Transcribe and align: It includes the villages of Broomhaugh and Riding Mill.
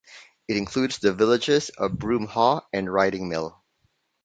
It 0.47 0.57
includes 0.57 0.97
the 0.97 1.13
villages 1.13 1.69
of 1.77 1.91
Broomhaugh 1.95 2.61
and 2.73 2.91
Riding 2.91 3.29
Mill. 3.29 3.61